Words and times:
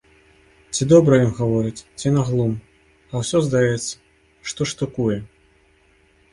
Ці 0.73 0.87
добра 0.93 1.13
ён 1.25 1.29
гаворыць, 1.39 1.83
ці 1.99 2.07
на 2.17 2.21
глум, 2.31 2.53
а 3.11 3.23
ўсё 3.25 3.37
здаецца, 3.51 3.93
што 4.51 4.61
штукуе. 4.75 5.17